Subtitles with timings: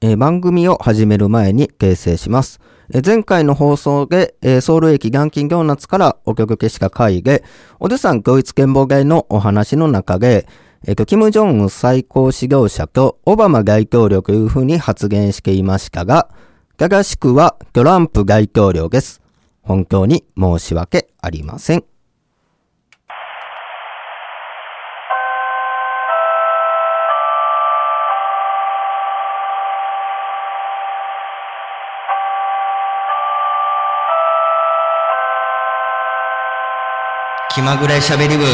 [0.00, 2.60] えー番組を始める前に訂正します。
[2.90, 7.42] えー前回の放送で、えーソウル駅元金行夏からお曲消した会で、
[7.80, 10.46] おじさん教育剣謀会のお話の中で、
[10.86, 16.28] えっ、と、キム・ジョンウン最高指導者とオバマ大統領というふうに発言していましたが、
[16.76, 19.20] 正しくはトランプ大統領です。
[19.62, 21.97] 本当に申し訳ありません。
[37.58, 38.44] 気まぐれしゃべり部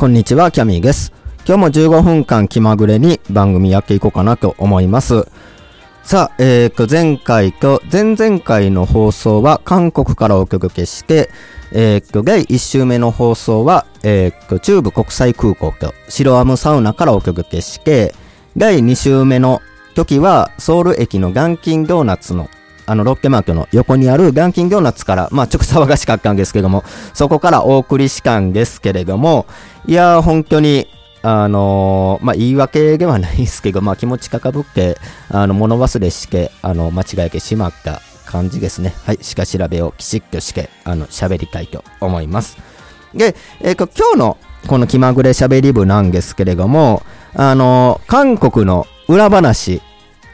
[0.00, 1.12] こんにちは、キャミーです。
[1.46, 5.28] 今日も15分間気まぐれに番組やっていこうかなと思います。
[6.02, 11.28] さあ、えーと、前回と前々回の放送は韓国からお届けして、
[11.72, 18.14] えーと、第1週目の放送は、えーと、中部国際空港と白アムサウナからお届けして、
[18.56, 19.60] 第2週目の
[19.94, 22.48] 時はソウル駅の元金ドーナツの
[22.90, 26.82] あの、ロッケマークの横にある元金ドーナツから、まあ、ちょっと騒がしかったんですけども、
[27.14, 29.46] そこからお送りしたんですけれども、
[29.86, 30.88] いや、本当に、
[31.22, 38.92] あのーまあ、言い訳ではないですけど、まあ、気持ち高ぶって、あの、物忘れして、あの、間違えてしまった感じですね。
[39.04, 42.56] はい、しか調べをきちっとして、あの、喋りたいと思います。
[43.14, 47.02] で、えっ、と、今日のこの気まぐれ喋り部なんですけれども、
[47.34, 49.80] あのー韓国の裏話、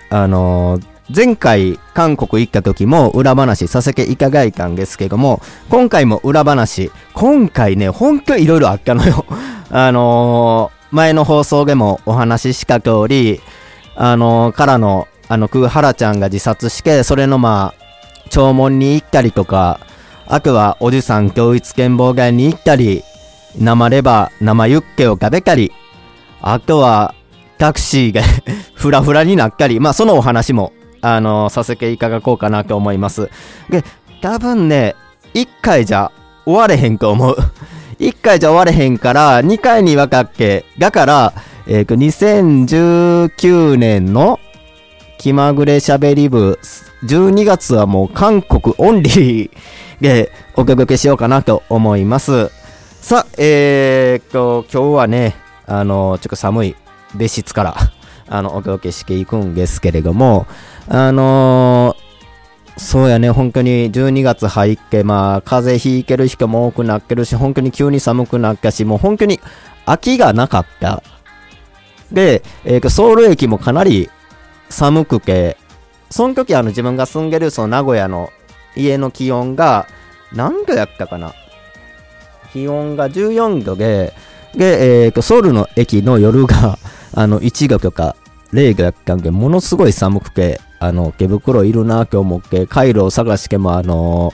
[0.09, 5.41] あのー前回韓国行った時も裏話させていただいたんですけども、
[5.71, 9.25] 今回も裏話、今回ね、ほんといろいろあったのよ。
[9.71, 13.41] あのー前の放送でもお話しした通り、
[13.97, 19.81] あのーからの、あの、空原ちゃんが自殺して、それのまあ、弔問に行ったりとか、
[20.27, 23.03] あとはおじさん教育剣妨害に行ったり、
[23.59, 25.73] 生レバー、生ユッケを食べたり、
[26.41, 27.15] あとは、
[27.59, 28.23] タクシーが
[28.75, 30.73] フラフラになったり、まあそのお話も、
[31.07, 33.31] あのさせていただこうかなと思います。
[33.71, 33.85] で、
[34.21, 34.97] 多分ね、
[35.35, 36.11] 1回じゃ
[36.45, 37.37] 終われへんと思う。
[38.01, 40.65] 1回じゃ終われへんから、2回に分かっけ。
[40.79, 41.33] だから、
[41.69, 44.41] えーと、2019年の
[45.19, 46.59] 気まぐれしゃべり部、
[47.05, 49.51] 12月はもう韓国オンリー
[50.01, 52.51] で お届けしようかなと思います。
[53.01, 55.37] さあ、えーと、今日はね、
[55.67, 56.77] あの、ちょっと寒い
[57.15, 57.77] 別室から、
[58.29, 60.47] あの、お届けしていくんですけれども、
[60.89, 62.07] あのー
[62.79, 69.41] そうやね、本当に12月入って、まあ、風邪ひいてる人も多くなってるし、本当に急に寒くなったし、もう本当に
[69.87, 71.03] 秋がなかった。
[72.13, 74.11] で、えー、ソウル駅もかなり
[74.69, 75.57] 寒くて、
[76.11, 78.29] その時あの自分が住んでるその名古屋の
[78.77, 79.87] 家の気温が
[80.35, 81.33] 何度やったかな？
[82.53, 84.13] 気温が14度で、
[84.57, 86.79] で、えーと、ソウルの駅の夜が、
[87.15, 88.17] あの、1度とか
[88.53, 94.33] 0度やったんで、ものすごい寒くて、あの、手袋いるな今日思って、カイロを探しても、あの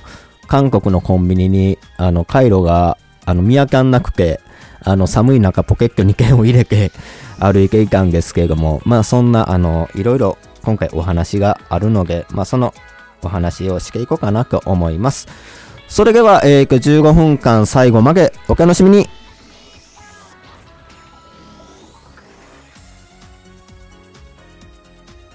[0.48, 4.40] 韓国のコンビニに、あの、カイロが、あの、見当たんなくて、
[4.84, 6.92] あの、寒い中ポケットに剣を入れて
[7.40, 12.74] 歩いていたんですけれども、まあ、そんな、あの、いろいろ今回お話があるので、まあ、その
[13.22, 15.28] お話をしていこうかなと思います。
[15.88, 19.08] それでは、えー、15分間最後までお楽しみに。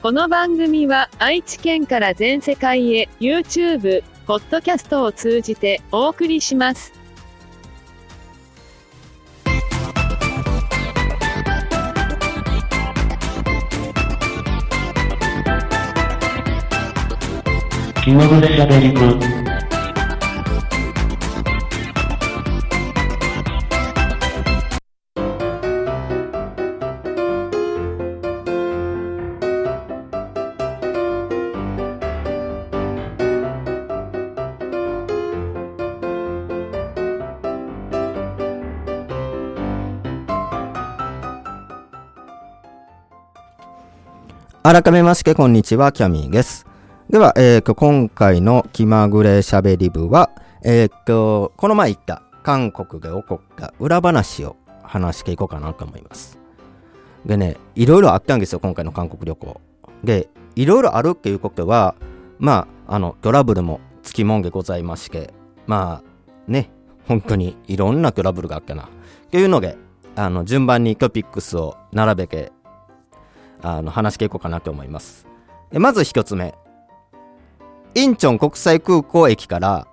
[0.08, 6.94] この番組は愛知県から全世界へ YouTube、ポッドキャストを通じてお送りします。
[18.02, 19.47] 気まぐれしゃべり部
[44.70, 46.68] 改めまして、こんにちは、キャミーです。
[47.10, 50.30] では、えーと、今回の気まぐれしゃべり部は、
[50.62, 56.38] えーと、この前言った韓国で起こった裏話を話していこうかなと思います。
[57.26, 59.62] でね、いろいろあったんですよ、今回の韓国旅行。
[60.04, 60.28] で、
[60.58, 61.96] いろいろあるっていうことは、
[62.38, 65.34] まあ、あの、トラブルもつきもんでございまして、
[65.66, 66.72] まあ、ね、
[67.08, 68.84] 本当にいろんなトラブルがあったな。
[68.84, 68.88] っ
[69.32, 69.78] ていうので、
[70.18, 72.52] あの、順番にトピックスを並べて、
[73.62, 75.28] あの、話していこうかなと思います。
[75.72, 76.56] まず一つ目。
[77.96, 79.88] インチョン国際空港駅から、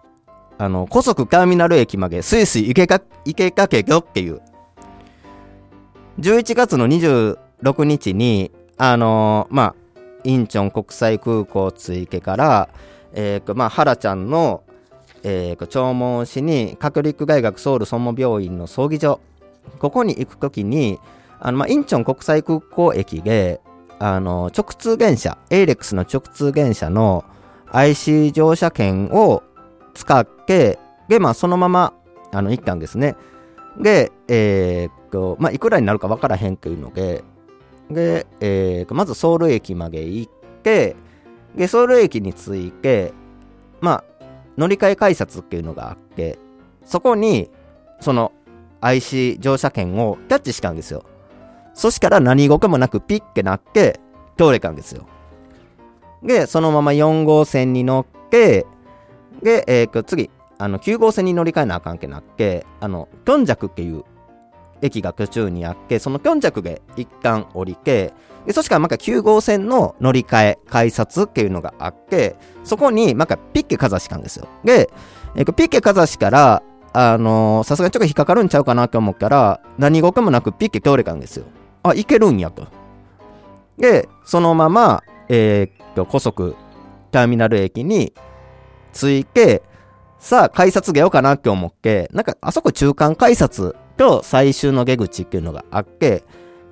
[0.58, 4.40] あの、高速ターミナル駅までスイスイ行けか、行けかけよっていう。
[6.20, 9.74] 11月の26日に、あのーまあ、
[10.22, 12.68] インチョン国際空港着いてから、
[13.12, 14.62] えー、まあ、原ちゃんの、
[15.22, 19.20] えー、弔問しに、カトリック大学ソウル総務病院の葬儀場、
[19.78, 20.98] ここに行くときに、
[21.40, 23.60] あの、まあ、インチョン国際空港駅で、
[23.98, 27.24] あの、直通電車、エイレックスの直通電車の
[27.70, 29.42] IC 乗車券を
[29.94, 30.78] 使って、
[31.08, 31.94] で、まあ、そのまま、
[32.32, 33.16] あの、行ったんですね。
[33.80, 37.24] で、えーっと、まあ、いくらになるかわからへんというので、
[37.90, 40.32] で、えー、まずソウル駅まで行っ
[40.62, 40.96] て、
[41.54, 43.12] で、ソウル駅に着いて、
[43.80, 44.24] まあ、
[44.56, 46.38] 乗り換え改札っていうのがあって、
[46.84, 47.50] そこに、
[48.00, 48.32] その、
[48.80, 51.04] IC 乗車券をキャッチしたんですよ。
[51.74, 54.00] そしたら何事もなくピッてなって、
[54.36, 55.06] 通れたんですよ。
[56.22, 58.66] で、そのまま4号線に乗って、
[59.42, 64.04] で、えー、次、あの、9号線に乗り換えなあかんけなって、あの、キョンジャクっていう
[64.80, 68.12] 駅が途中にあって、そのキョンジャクで一旦降りて、
[68.46, 74.48] で、そしたらまた9号線の乗り換え、改札っていうのがあって、そこにまたピッケかざしたんですよ。
[74.64, 74.90] で、
[75.36, 76.62] えー、ピッケかざしから、
[76.96, 81.46] あのさすがにちょっと引っかかるんちゃうかなと思ったら、何事もなくピッケ通れたんですよ。
[81.84, 82.66] あ、いけるんやと。
[83.78, 86.56] で、そのまま、えーっと、高速
[87.12, 88.12] ターミナル駅に
[88.92, 89.62] 着いて、
[90.18, 96.24] さあ、改札出ようかなって思って、なんか、あそこ中間改札と最終の出口っていうのがあって、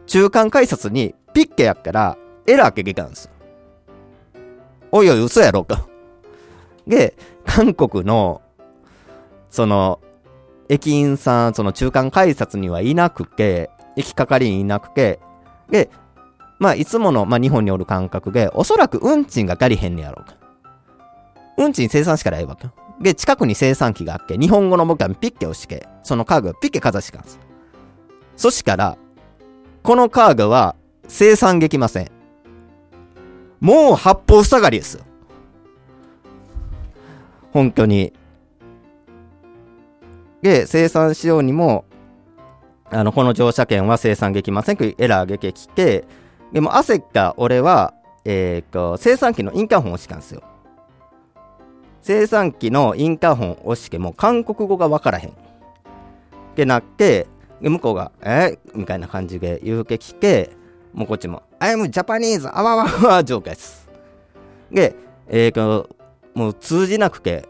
[0.06, 2.16] 中間改札にピッケやったら、
[2.46, 3.30] エラーって出たんですよ。
[4.90, 5.86] おいおい、嘘やろか。
[6.86, 7.14] で、
[7.44, 8.40] 韓国の、
[9.50, 10.00] その、
[10.70, 15.20] 駅員さん、その中間改札にはいなくて、駅係員いなくて、
[15.70, 15.90] で、
[16.58, 20.36] まあ、いつもの、まあ、日本におる感覚で、おそらく運賃が足りへんねやろうか。
[21.58, 22.68] 運賃生産しからええわけ。
[23.00, 27.40] で、近くに生産機があって、日本語の僕はピッケをして、そのカードをピッケかざしてたんです。
[28.36, 28.96] そしたら、
[29.82, 30.76] このカードは
[31.08, 32.10] 生産できません。
[33.60, 35.04] もう八方塞がりですよ。
[37.52, 38.12] 本当に。
[40.40, 41.84] で、生産しようにも、
[42.92, 46.04] あの、この乗車券は生産できませんエラーが出てきて、
[46.52, 47.94] でも焦った俺は、
[48.26, 50.42] えっ、と、生産機のインターホンを押したんですよ。
[52.02, 55.30] 生産機のインターホンを押しても韓国語がわからへん。
[55.30, 55.32] っ
[56.54, 57.26] てなって、
[57.62, 58.58] で向こうが、え？
[58.74, 60.50] みたいな感じで言うてきて、
[60.92, 62.50] もうこっちも、I'm Japanese!
[62.52, 63.88] あわわわ状態です。
[64.70, 64.94] で、
[65.28, 65.88] えっ、と、
[66.34, 67.48] もう通じなくて、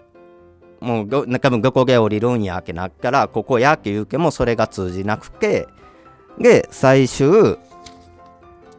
[0.82, 5.68] もう、多分どこで降りるんやってなったら、ここやって言うけもそれが通じなくて、
[6.38, 7.56] で、最終、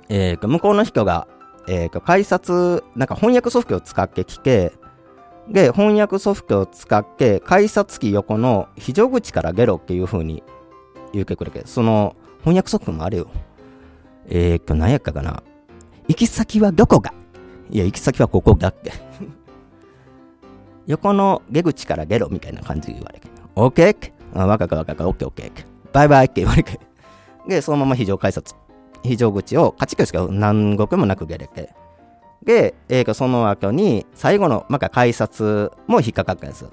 [0.09, 1.27] えーと、向こうの人が、
[1.67, 4.73] えーと、改札、なんか翻訳ソフトを使ってきて、
[5.47, 10.43] で、翻訳ソフトを使って、改札機横の非常口から出ろっていう風に
[11.13, 13.27] 言うてくれて、その翻訳ソフトもあれよ。
[14.27, 15.43] えーと、何やったかな。
[16.07, 17.13] 行き先はどこが？
[17.69, 18.91] いや、行き先はここだって。
[20.87, 23.27] 横の出口から出ろみたいな感じで言われて。
[23.55, 25.65] オッケーあ、わかったわか、オッケーオッケー。
[25.93, 26.79] バイバイって言われて。
[27.47, 28.55] で、そのまま非常改札、
[29.03, 31.73] 非常口をカチッしか何国もなく出れて。
[32.43, 36.65] で、えー、その後に、最後の、また改札も引っかかったんです。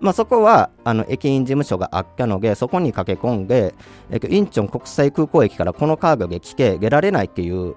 [0.00, 3.74] まあ、そこは、あの、駅員事務所があったので、そこに駆け込んで、
[4.10, 7.74] えー、インチョン国際空港駅からこのカードで来て、出られないっていう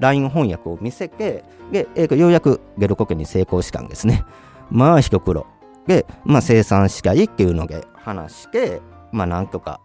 [0.00, 4.24] LINE 翻訳を見せて、で、えー、ようやく出ることに成功したんですね。
[4.70, 5.46] まあ、一苦労。
[5.86, 8.80] で、まあ、生産しかいいっていうので話して、
[9.12, 9.80] まあ、なんとか、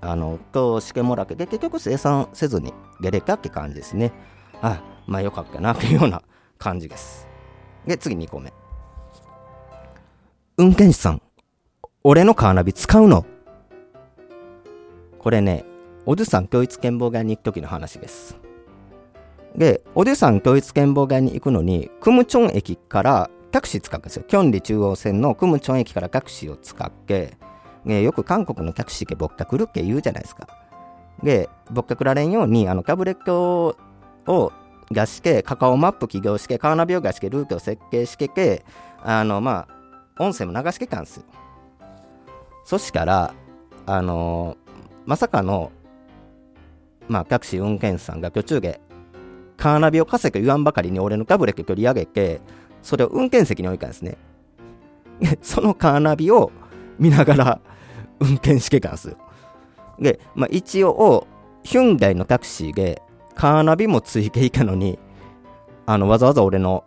[0.00, 4.12] あの、通してもらって、結局生産せずに出れたって感じですね。
[4.62, 6.22] あ、まあ、よかったな、っていうような
[6.58, 7.26] 感じです。
[7.86, 8.52] で、次2個目。
[10.56, 11.22] 運転手さん、
[12.04, 13.24] 俺のカーナビ使うの？
[15.18, 15.64] これね、
[16.06, 18.36] おじさん教育健保街に行く時の話です。
[19.56, 24.24] で、おじさん教育健保街に行くのに、クムチョン駅からタクシー使うんですよ。
[24.26, 27.36] キョンリ中央線のクムチョン駅からタクシーを使って、
[27.84, 30.48] ね、よく韓国のタクシーけぼったくるっけ言うじゃないですか。
[31.22, 33.76] で、ぼったくられんように、あの、タブレット
[34.26, 34.52] を
[34.90, 38.64] 出して、カカオマップ起業して、カーナビを出して、ルートを設計してて、
[39.02, 41.24] あの、まあ、音声も流してたんですよ。
[42.64, 43.32] そしたら、
[43.86, 44.58] あの
[45.06, 45.72] まさかの、
[47.08, 48.80] まあ、タクシー運転手さんが途中で、
[49.56, 52.42] カーナビを稼ぐ言わんばかりに俺のタブレット取り上げて、
[52.88, 54.16] それを運転席に置いたんですね。
[55.42, 56.50] そのカーナビを
[56.98, 57.60] 見ながら
[58.18, 59.16] 運転してたんですよ。
[60.00, 61.26] で、まあ、一応、
[61.64, 63.02] ヒュンダイのタクシーで、
[63.34, 64.98] カーナビもついていたのに、
[65.84, 66.84] あの、わざわざ俺の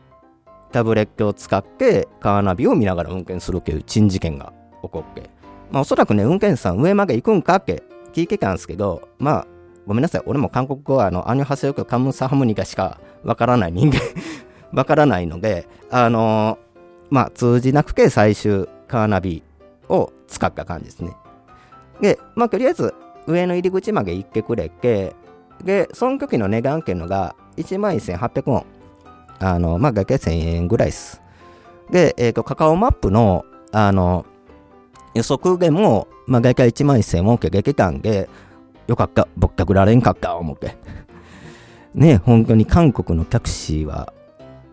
[0.72, 5.30] タブレットを使って、カーナビを見ながら運転するっていう珍事件が起こって。
[5.70, 9.48] まあ、おそらくね、運転手さん上まで行くんかって聞いてたんですけど、まあ、
[9.86, 10.24] ごめんなさい。
[10.26, 14.00] 俺も韓国語は、あの、アニョハセヨクカムサハムニガしかわからない人間、
[14.74, 16.58] わからないので、あの
[17.10, 19.44] まあ、通じなくて最終カーナビ
[19.90, 21.16] を使った感じですね。
[22.00, 22.94] で、まあ、とりあえず、
[23.28, 25.14] 上の入り口まで行ってくれて、
[25.64, 28.66] で、その時の値段っていうのが、1万1800ウォン。
[29.40, 31.22] あの、まあ、合計1000円ぐらいです。
[31.92, 34.26] で、えっ、と、カカオマップの、あの、
[35.14, 38.30] 予測でも、まあ、合計1万1000ウォンって出てたんで、
[38.88, 40.78] よかった、ぼったくられんかった、思って。
[41.94, 44.14] ね、本当に韓国のタクシーは、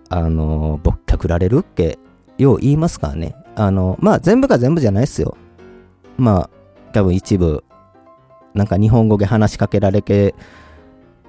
[0.09, 1.99] あの、ぼったくられるって、
[2.39, 3.35] よう言いますからね。
[3.57, 5.37] あの、まあ、全部が全部じゃないですよ。
[6.17, 6.51] まあ、
[6.93, 7.65] 多分一部、
[8.55, 10.35] なんか日本語で話しかけられて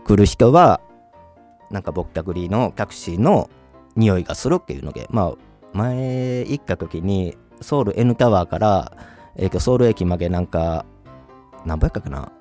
[0.06, 0.82] くる人は、
[1.70, 3.50] なんかぼったくりのタクシーの
[3.96, 5.34] 匂いがするっていうので、まあ、
[5.74, 8.92] 前行った時に、ソウル N タワーから、
[9.36, 10.86] えーソウル駅までなんか、
[11.66, 12.32] 何倍やったかな？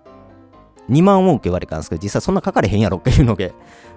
[0.91, 3.55] 2万ウォンって言われたんですけど、実際そんなかかれへんやろっていうので、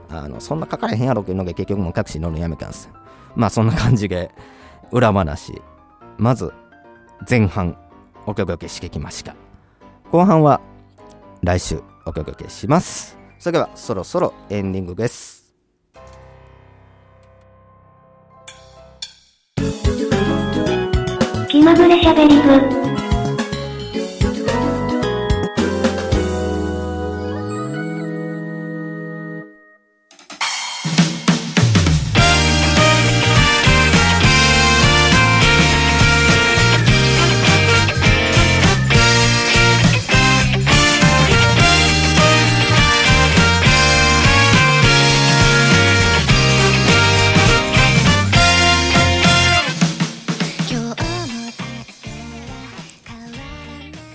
[0.10, 2.90] あの、そんなかかれへんやろっていうので、結局もうタクシー乗るのやめたんです。
[3.36, 4.32] まあそんな感じで、
[4.92, 5.62] 裏話。
[6.18, 6.54] まず、
[7.30, 7.78] 前半、
[8.26, 9.36] お届けしてきました。
[10.12, 10.62] 後半は、
[11.42, 13.18] 来週お届けします。
[13.40, 15.42] それでは、そろそろエンディングです。
[21.48, 22.71] 気まぐれしゃべり部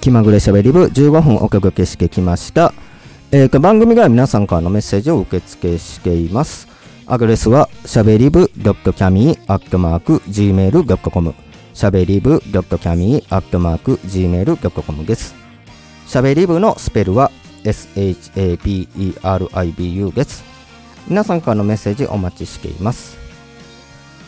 [0.07, 2.73] 気まぐれしゃべり部15分お届けしてきました。
[3.33, 6.69] えー番組では皆さんからのメッセージを受け付けしています。
[7.09, 11.35] アドレスはしゃべり部 .cami.gmail.com
[11.75, 15.35] しゃべり部 .cami.gmail.com です。
[16.07, 17.33] しゃべり部のスペルは
[17.65, 20.45] SHABERIBU です。
[21.09, 23.19] 皆さんからのメッセージお待ちしています。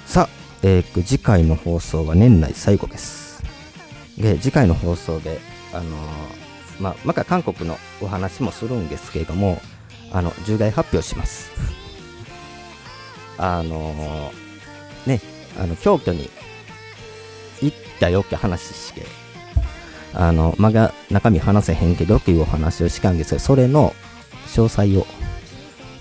[0.07, 0.29] さあ、
[0.65, 3.29] えー次回の放送は年内最後です。
[4.19, 5.39] で次回の放送で、
[5.73, 5.97] あの
[6.81, 9.61] まあ、また韓国のお話もするんですけれども、
[10.13, 11.51] あの重大発表します。
[13.37, 14.49] あのー
[15.07, 15.21] ね、
[15.59, 16.31] あの京都に
[17.61, 19.07] 行ったよって話して、
[20.15, 23.95] あのまだ中身話せへんけどっていうお話をしたんですが、それの
[24.47, 25.07] 詳細を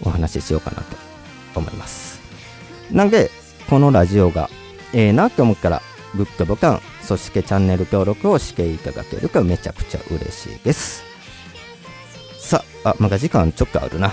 [0.01, 0.95] お話ししようかなと
[1.55, 2.21] 思います。
[2.91, 3.31] なんで、
[3.69, 4.50] このラジオが
[4.93, 5.81] ええなって思ったら、
[6.15, 11.05] グッドボタン、そしてチャンネル登録をしていただけるとめちゃくちゃ嬉しいです。
[12.37, 14.11] さあ、まだ時間ちょっとあるな。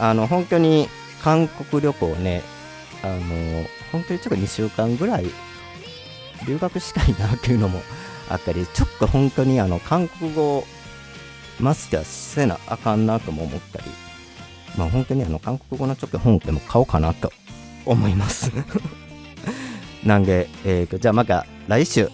[0.00, 0.88] あの、本当に
[1.22, 2.42] 韓国旅行ね、
[3.02, 5.26] あの、本当にちょっと2週間ぐらい
[6.46, 7.82] 留学したいなっていうのも
[8.30, 10.64] あったり、ちょっと本当にあの、韓国語
[11.60, 13.84] マスターせなあかんなとも思ったり、
[14.78, 17.30] まあ本当にあの、韓国語のちょっと本でも買おうかなと
[17.84, 18.50] 思います。
[20.04, 22.10] なんで、えーと、じゃあまた来週、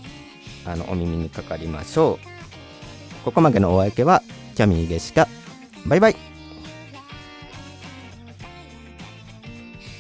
[0.65, 3.25] あの、お耳にかかりましょう。
[3.25, 4.23] ここまでのお相手は、
[4.55, 5.29] キャミーでした。
[5.87, 6.17] バイバイ。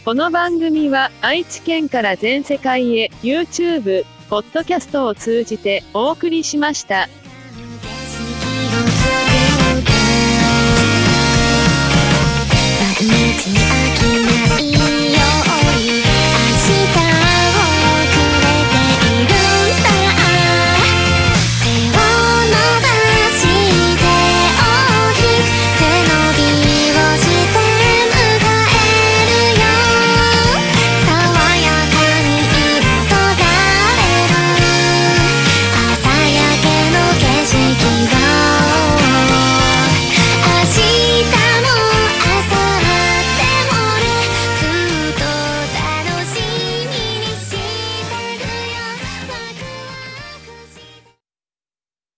[0.05, 7.09] この番組は愛知県から全世界へ YouTube、ポッドキャストを通じてお送りしました。